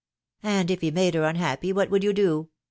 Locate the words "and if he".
0.41-0.89